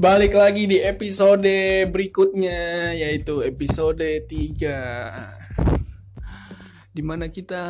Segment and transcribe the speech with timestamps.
[0.00, 4.32] Balik lagi di episode berikutnya yaitu episode 3
[6.88, 7.64] Di mana kita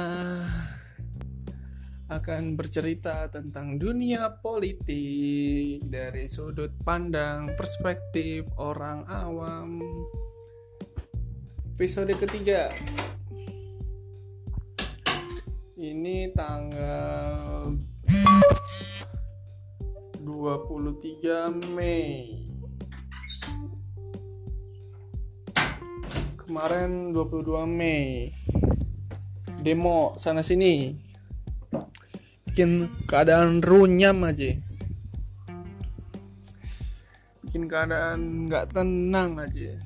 [2.07, 9.83] akan bercerita tentang dunia politik dari sudut pandang perspektif orang awam.
[11.75, 12.71] Episode ketiga.
[15.75, 17.50] Ini tanggal
[20.51, 22.43] 23 Mei.
[26.43, 28.35] Kemarin 22 Mei.
[29.63, 30.99] Demo sana sini.
[32.51, 34.51] Bikin keadaan runyam aja.
[37.47, 39.79] Bikin keadaan nggak tenang aja.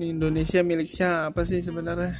[0.00, 2.16] Ini Indonesia milik siapa sih sebenarnya?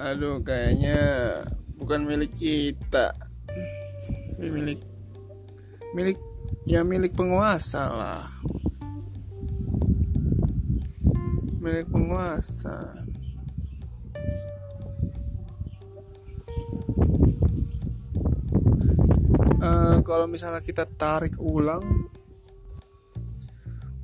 [0.00, 0.96] Aduh kayaknya
[1.76, 3.12] bukan milik kita
[4.52, 4.80] milik.
[5.96, 6.18] Milik.
[6.68, 8.24] Ya milik penguasa lah.
[11.60, 13.04] Milik penguasa.
[19.64, 22.12] Uh, kalau misalnya kita tarik ulang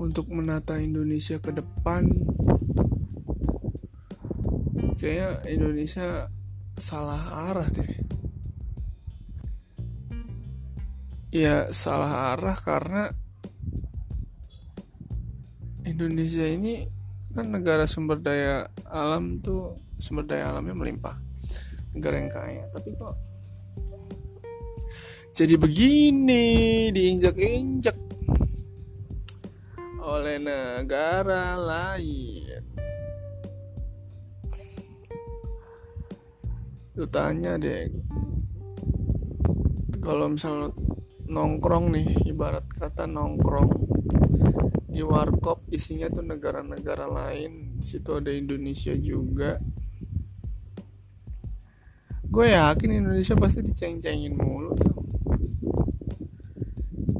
[0.00, 2.08] untuk menata Indonesia ke depan
[4.96, 6.32] kayaknya Indonesia
[6.80, 7.99] salah arah deh
[11.30, 13.10] ya salah arah karena
[15.86, 16.86] Indonesia ini
[17.30, 21.16] kan negara sumber daya alam tuh sumber daya alamnya melimpah.
[21.94, 22.62] Negara yang kaya.
[22.70, 23.30] Tapi kok
[25.30, 27.94] jadi begini diinjak-injak
[30.02, 32.62] oleh negara lain.
[36.98, 37.86] Lu tanya deh.
[40.02, 40.74] Kalau misalnya
[41.30, 43.70] nongkrong nih ibarat kata nongkrong
[44.90, 49.62] di warkop isinya tuh negara-negara lain situ ada Indonesia juga.
[52.26, 54.98] Gue yakin Indonesia pasti diceng-cengin mulu tuh.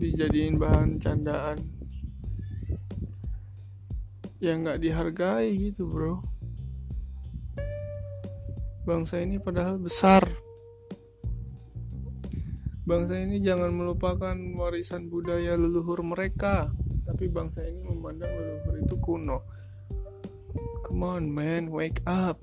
[0.03, 1.59] Dijadiin bahan candaan.
[4.43, 6.23] Yang nggak dihargai gitu bro.
[8.83, 10.50] Bangsa ini padahal besar
[12.91, 16.75] Bangsa ini jangan melupakan warisan budaya leluhur mereka,
[17.07, 19.47] tapi bangsa ini memandang leluhur itu kuno.
[20.83, 22.43] Come on man, wake up.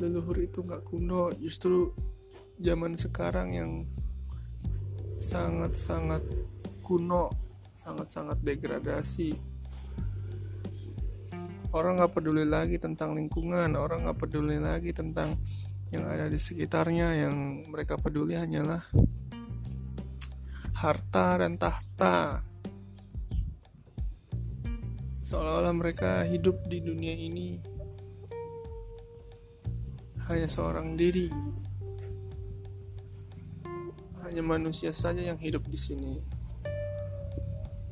[0.00, 1.92] Leluhur itu nggak kuno, justru
[2.56, 3.72] zaman sekarang yang
[5.20, 6.24] sangat-sangat
[6.80, 7.36] kuno,
[7.76, 9.36] sangat-sangat degradasi.
[11.68, 15.36] Orang nggak peduli lagi tentang lingkungan, orang nggak peduli lagi tentang
[15.94, 18.82] yang ada di sekitarnya yang mereka peduli hanyalah
[20.74, 22.42] harta dan tahta.
[25.22, 27.56] Seolah-olah mereka hidup di dunia ini
[30.26, 31.30] hanya seorang diri.
[34.26, 36.18] Hanya manusia saja yang hidup di sini.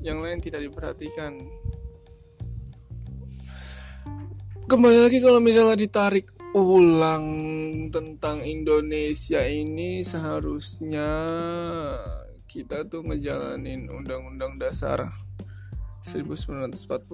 [0.02, 1.38] Yang lain tidak diperhatikan.
[4.66, 7.24] Kembali lagi kalau misalnya ditarik ulang
[7.88, 11.08] tentang Indonesia ini seharusnya
[12.44, 15.16] kita tuh ngejalanin Undang-Undang Dasar
[16.04, 17.08] 1945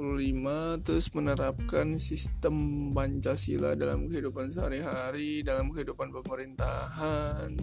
[0.82, 7.54] terus menerapkan sistem Pancasila dalam kehidupan sehari-hari dalam kehidupan pemerintahan.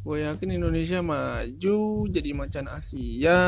[0.00, 3.40] Gue yakin Indonesia maju jadi macan Asia.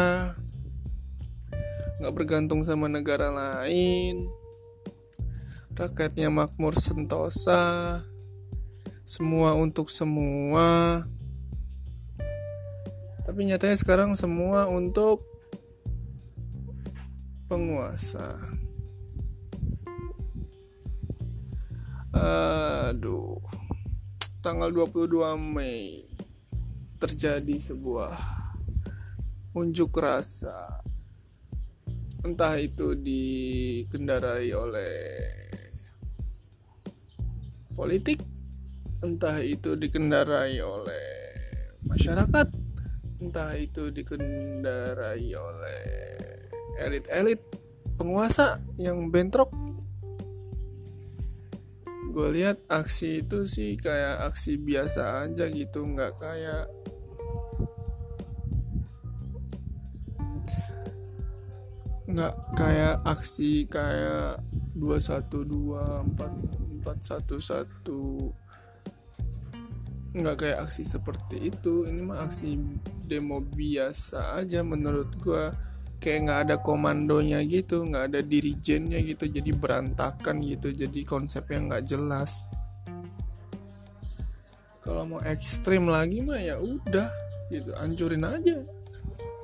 [1.97, 4.42] Nggak bergantung sama negara lain
[5.73, 8.01] rakyatnya makmur sentosa.
[9.03, 11.03] Semua untuk semua.
[13.23, 15.25] Tapi nyatanya sekarang semua untuk
[17.49, 18.37] penguasa.
[22.13, 23.41] Aduh.
[24.43, 26.03] Tanggal 22 Mei
[26.99, 28.19] terjadi sebuah
[29.55, 30.83] unjuk rasa.
[32.27, 34.99] Entah itu dikendarai oleh
[37.73, 38.21] politik
[39.03, 41.07] entah itu dikendarai oleh
[41.89, 42.47] masyarakat
[43.23, 45.85] entah itu dikendarai oleh
[46.83, 47.39] elit-elit
[47.95, 49.51] penguasa yang bentrok.
[52.13, 56.67] Gue lihat aksi itu sih kayak aksi biasa aja gitu nggak kayak
[62.13, 64.37] nggak kayak aksi kayak
[64.73, 66.33] dua satu dua empat
[66.81, 68.33] empat satu satu.
[70.13, 71.89] Nggak kayak aksi seperti itu.
[71.89, 72.57] Ini mah aksi
[73.09, 75.53] demo biasa aja menurut gua.
[76.03, 79.31] Kayak nggak ada komandonya gitu nggak ada dirijennya gitu.
[79.31, 80.75] Jadi berantakan gitu.
[80.75, 82.45] Jadi konsepnya nggak jelas.
[84.83, 87.09] Kalau mau ekstrim lagi mah ya udah
[87.55, 87.71] gitu.
[87.79, 88.67] Hancurin aja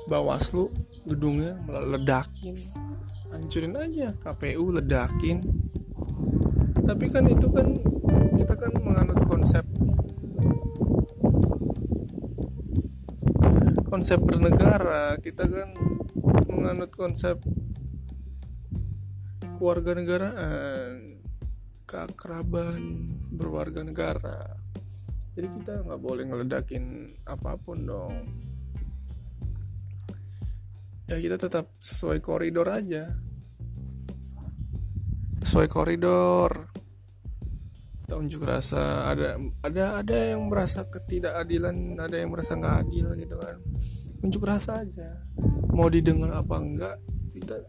[0.09, 0.73] bawaslu
[1.05, 2.57] gedungnya ledakin
[3.39, 5.39] hancurin aja KPU ledakin.
[6.83, 7.79] Tapi kan itu kan
[8.35, 9.63] kita kan menganut konsep
[13.87, 15.15] konsep bernegara.
[15.23, 15.69] Kita kan
[16.51, 17.39] menganut konsep
[19.59, 21.23] keluarga negaraan
[21.87, 22.83] keakraban
[23.31, 24.59] berwarga negara.
[25.39, 28.17] Jadi kita nggak boleh ngeledakin apa pun dong.
[31.09, 33.28] Ya kita tetap sesuai koridor aja
[35.49, 36.69] sesuai koridor.
[38.05, 43.41] Kita unjuk rasa ada ada ada yang merasa ketidakadilan ada yang merasa nggak adil gitu
[43.41, 43.57] kan.
[44.21, 45.25] Unjuk rasa aja.
[45.73, 47.01] Mau didengar apa enggak
[47.33, 47.65] kita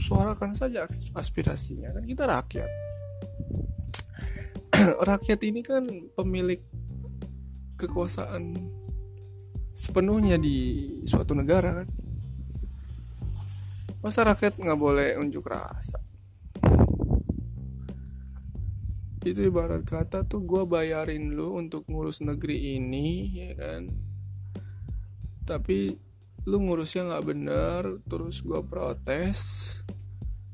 [0.00, 1.92] suarakan saja aspirasinya.
[2.00, 2.72] Kan kita rakyat.
[5.12, 5.84] Rakyat ini kan
[6.14, 6.62] pemilik
[7.76, 8.56] kekuasaan
[9.76, 11.88] sepenuhnya di suatu negara kan.
[13.98, 16.07] Masa rakyat nggak boleh unjuk rasa
[19.32, 23.82] itu ibarat kata tuh gue bayarin lu untuk ngurus negeri ini ya kan?
[25.44, 25.96] Tapi
[26.48, 29.38] lu ngurusnya nggak bener terus gue protes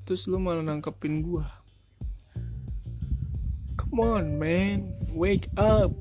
[0.02, 1.46] terus lu malah nangkepin gue
[3.94, 4.90] come on man.
[5.14, 5.94] Wake up.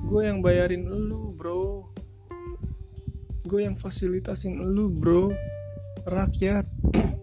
[0.00, 1.92] Gue yang bayarin lu bro.
[3.44, 5.28] Gue yang fasilitasin lu bro.
[6.08, 6.64] Rakyat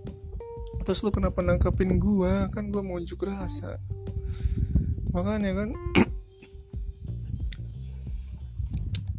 [0.83, 3.79] terus lu kenapa nangkepin gue kan gue mau unjuk rasa.
[5.15, 5.69] Makanya kan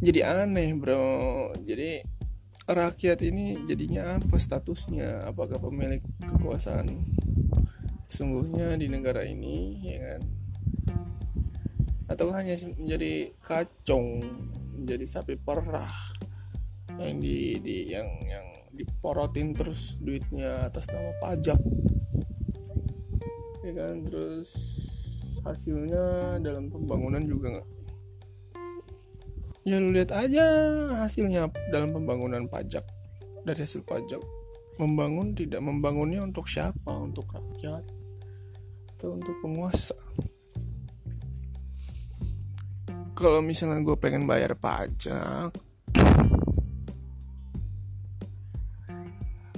[0.06, 1.50] jadi aneh bro.
[1.64, 2.04] Jadi
[2.68, 5.24] rakyat ini jadinya apa statusnya?
[5.26, 6.92] Apakah pemilik kekuasaan
[8.06, 10.22] sesungguhnya di negara ini ya kan?
[12.12, 14.20] Atau hanya menjadi kacung
[14.76, 16.12] menjadi sapi perah
[17.00, 21.58] yang di, di yang yang diporotin terus duitnya atas nama pajak.
[23.64, 24.50] Ya kan terus
[25.46, 27.68] hasilnya dalam pembangunan juga nggak.
[29.64, 30.44] Ya lu lihat aja
[31.00, 32.84] hasilnya dalam pembangunan pajak
[33.48, 34.20] dari hasil pajak.
[34.76, 36.90] Membangun tidak membangunnya untuk siapa?
[36.90, 37.86] Untuk rakyat
[38.98, 39.96] atau untuk penguasa?
[43.14, 45.54] Kalau misalnya gue pengen bayar pajak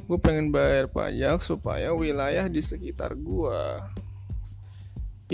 [0.07, 3.83] gue pengen bayar pajak supaya wilayah di sekitar gue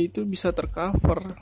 [0.00, 1.36] itu bisa tercover.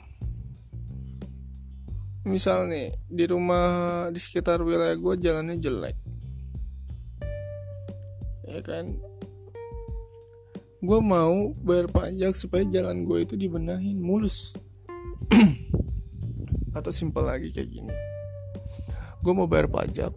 [2.27, 5.97] Misal nih di rumah di sekitar wilayah gue jalannya jelek.
[8.51, 8.99] Ya kan?
[10.83, 14.51] Gue mau bayar pajak supaya jalan gue itu dibenahin mulus.
[16.75, 17.95] Atau simpel lagi kayak gini.
[19.23, 20.11] Gue mau bayar pajak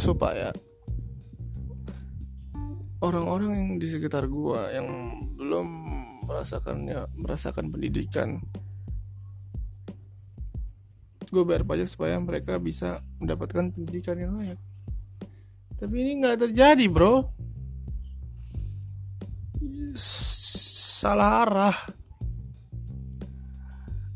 [0.00, 0.48] supaya
[3.04, 4.88] orang-orang yang di sekitar gue yang
[5.36, 5.66] belum
[6.24, 8.40] merasakannya merasakan pendidikan.
[11.28, 14.60] Gue bayar pajak supaya mereka bisa mendapatkan pendidikan yang layak.
[15.76, 17.28] Tapi ini nggak terjadi bro.
[19.98, 21.78] Salah arah.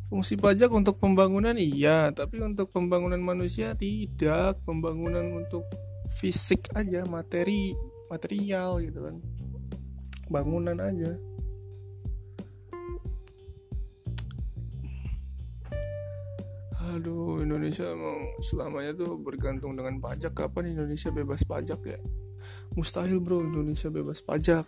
[0.09, 2.09] Fungsi pajak untuk pembangunan iya.
[2.15, 4.63] Tapi untuk pembangunan manusia tidak.
[4.65, 5.69] Pembangunan untuk
[6.09, 7.77] fisik aja materi
[8.09, 9.17] material gitu kan.
[10.29, 11.13] Bangunan aja.
[16.89, 20.33] Aduh Indonesia emang selamanya tuh bergantung dengan pajak.
[20.35, 22.01] Kapan Indonesia bebas pajak ya?
[22.75, 23.45] Mustahil bro.
[23.45, 24.65] Indonesia bebas pajak.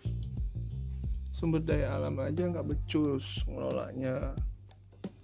[1.32, 4.37] Sumber daya alam aja nggak becus ngelolanya.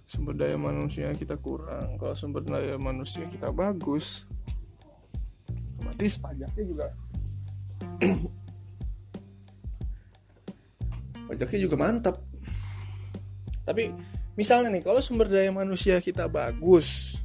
[0.09, 2.01] Sumber daya manusia kita kurang.
[2.01, 4.25] Kalau sumber daya manusia kita bagus
[5.87, 6.85] otomatis pajaknya juga
[11.27, 12.15] pajaknya juga mantap.
[13.67, 13.91] Tapi
[14.39, 17.19] misalnya nih kalau sumber daya manusia kita bagus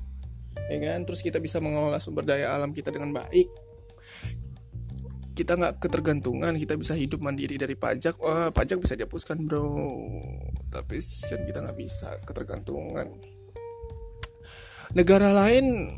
[0.66, 1.06] ya kan?
[1.06, 3.47] Terus kita bisa mengelola sumber daya alam kita dengan baik
[5.32, 8.21] kita nggak ketergantungan kita bisa hidup mandiri dari pajak.
[8.21, 9.80] Wah pajak bisa dihapuskan bro.
[10.68, 13.09] Tapi kan kita nggak bisa ketergantungan.
[14.92, 15.88] Negara lain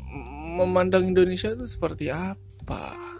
[0.55, 3.14] memandang Indonesia itu seperti apa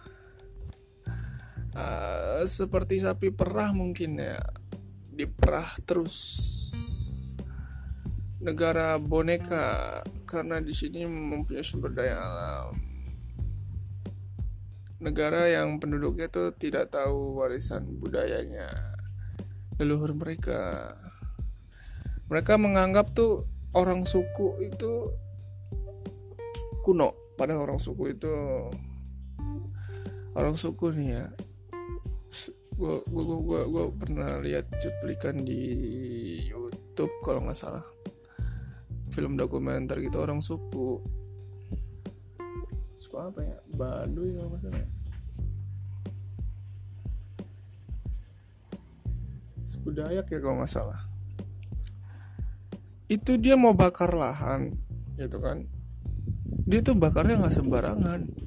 [1.75, 4.39] uh, seperti sapi perah mungkin ya.
[5.12, 6.15] Diperah terus.
[8.39, 12.75] Negara boneka karena di sini mempunyai sumber daya alam.
[15.03, 18.96] Negara yang penduduknya tuh tidak tahu warisan budayanya
[19.77, 20.94] leluhur mereka.
[22.32, 25.12] Mereka menganggap tuh orang suku itu
[26.86, 28.32] kuno pada orang suku itu
[30.38, 31.25] orang suku nih ya
[32.75, 35.62] gue gue gue gue pernah lihat cuplikan di
[36.51, 37.86] YouTube kalau nggak salah.
[39.15, 41.00] Film dokumenter gitu orang suku.
[43.00, 43.58] Suku apa ya?
[43.72, 44.88] Baduy kalau nggak salah.
[49.72, 51.00] Suku Dayak ya kalau nggak salah.
[53.08, 54.75] Itu dia mau bakar lahan
[55.15, 55.63] gitu kan?
[56.67, 58.45] Dia tuh bakarnya nggak sembarangan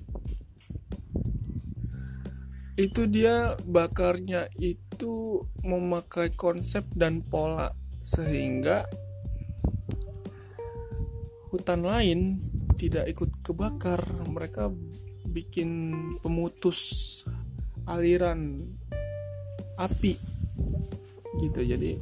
[2.79, 8.87] itu dia bakarnya itu memakai konsep dan pola sehingga
[11.51, 12.39] hutan lain
[12.79, 13.99] tidak ikut kebakar.
[14.31, 14.71] Mereka
[15.27, 15.91] bikin
[16.23, 16.79] pemutus
[17.91, 18.63] aliran
[19.75, 20.15] api
[21.43, 21.61] gitu.
[21.67, 21.99] Jadi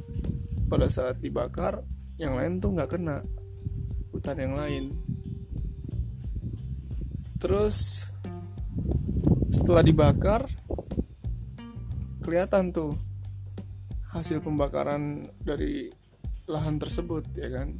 [0.69, 1.81] pada saat dibakar
[2.21, 3.25] yang lain tuh nggak kena.
[4.13, 4.93] Hutan yang lain.
[7.41, 8.05] Terus
[9.49, 10.45] setelah dibakar
[12.27, 12.91] kelihatan tuh
[14.11, 15.87] hasil pembakaran dari
[16.43, 17.79] lahan tersebut ya kan?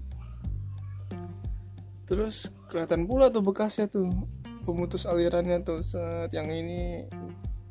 [2.07, 4.07] Terus kelihatan pula tuh bekasnya tuh
[4.63, 5.83] pemutus alirannya tuh.
[5.83, 7.03] Set yang ini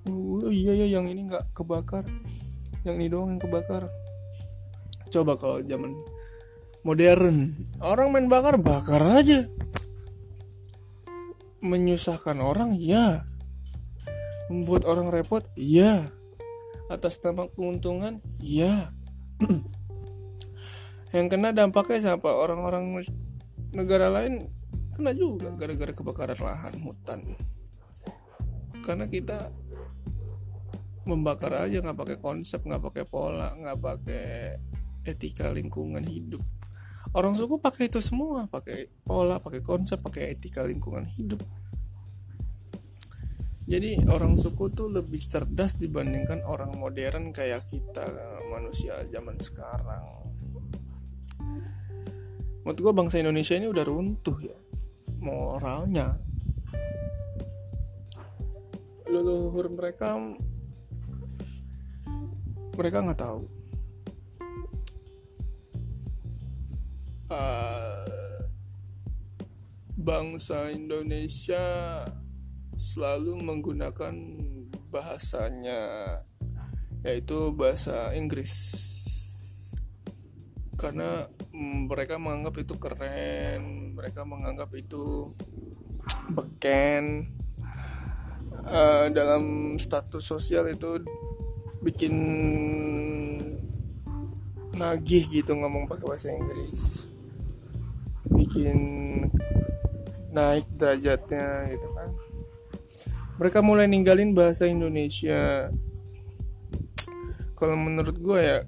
[0.05, 2.05] oh iya ya yang ini nggak kebakar.
[2.85, 3.89] Yang ini doang yang kebakar.
[5.09, 5.97] Coba kalau zaman
[6.85, 9.49] modern orang main bakar bakar aja.
[11.65, 13.25] Menyusahkan orang ya
[14.53, 16.13] membuat orang repot ya
[16.87, 18.23] atas nama keuntungan?
[18.39, 18.95] Ya
[21.17, 22.29] yang kena dampaknya siapa?
[22.31, 23.03] Orang-orang
[23.75, 24.49] negara lain
[24.97, 27.21] kena juga gara-gara kebakaran lahan hutan.
[28.81, 29.51] Karena kita
[31.07, 34.27] membakar aja nggak pakai konsep nggak pakai pola nggak pakai
[35.07, 36.43] etika lingkungan hidup.
[37.15, 41.41] Orang suku pakai itu semua pakai pola pakai konsep pakai etika lingkungan hidup
[43.67, 48.07] jadi orang suku tuh lebih cerdas dibandingkan orang modern kayak kita
[48.47, 50.07] manusia zaman sekarang.
[52.63, 54.55] Menurut gue bangsa Indonesia ini udah runtuh ya
[55.19, 56.15] moralnya.
[59.11, 60.15] Leluhur mereka
[62.79, 63.43] mereka nggak tahu.
[67.27, 68.07] Uh,
[69.99, 71.67] bangsa Indonesia
[72.77, 74.15] selalu menggunakan
[74.93, 75.81] bahasanya
[77.05, 78.53] yaitu bahasa Inggris.
[80.77, 81.25] Karena
[81.57, 85.33] mereka menganggap itu keren mereka menganggap itu
[86.31, 87.33] beken.
[88.67, 90.99] Uh, dalam status sosial itu
[91.81, 92.15] bikin
[94.75, 97.07] nagih gitu ngomong pakai bahasa Inggris.
[98.27, 98.79] Bikin
[100.35, 101.87] naik derajatnya gitu
[103.37, 105.69] mereka mulai ninggalin bahasa Indonesia.
[107.57, 108.59] Kalau menurut gue ya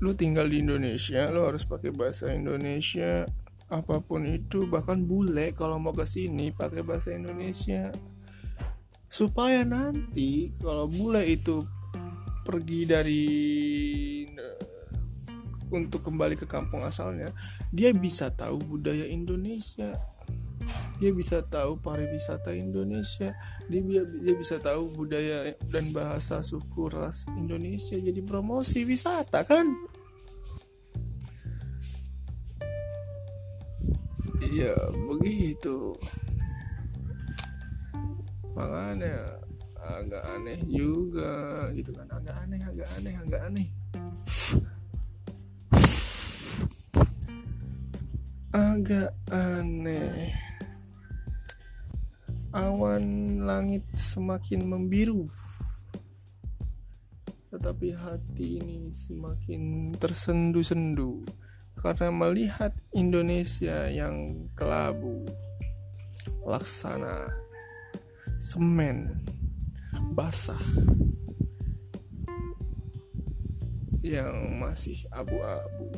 [0.00, 3.26] lu tinggal di Indonesia lu harus pakai bahasa Indonesia.
[3.70, 7.90] Apa pun itu bahkan bule kalau mau ke sini pakai bahasa Indonesia.
[9.10, 11.62] Supaya nanti kalau bule itu
[12.46, 13.26] pergi dari
[15.70, 17.30] untuk kembali ke kampung asalnya
[17.70, 19.94] dia bisa tahu budaya Indonesia
[21.00, 23.32] dia bisa tahu pariwisata Indonesia.
[23.72, 27.96] Dia, dia bisa tahu budaya dan bahasa suku ras Indonesia.
[27.96, 29.64] Jadi promosi wisata kan?
[34.44, 34.76] Iya
[35.08, 35.96] begitu.
[38.52, 39.40] Makanya
[39.80, 42.12] agak aneh juga gitu kan.
[42.12, 43.68] Agak aneh agak aneh agak aneh.
[48.50, 50.49] Agak aneh
[52.50, 55.30] awan langit semakin membiru
[57.50, 61.26] tetapi hati ini semakin tersendu-sendu
[61.78, 65.26] karena melihat Indonesia yang kelabu
[66.46, 67.30] laksana
[68.38, 69.22] semen
[70.14, 70.60] basah
[74.02, 75.90] yang masih abu-abu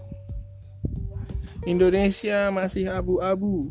[1.62, 3.70] Indonesia masih abu-abu.